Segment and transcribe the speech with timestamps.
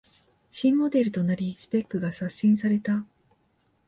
[0.49, 3.05] 新モデルとなりスペックが刷新された